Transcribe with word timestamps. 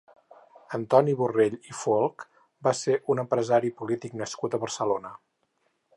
Antoni 0.77 1.13
Borrell 1.19 1.57
i 1.73 1.77
Folch 1.81 2.25
va 2.69 2.75
ser 2.79 2.97
un 3.15 3.23
empresari 3.27 3.73
i 3.73 3.77
polític 3.83 4.19
nascut 4.23 4.57
a 4.59 4.65
Barcelona. 4.65 5.13